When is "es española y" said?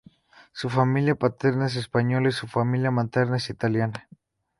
1.67-2.31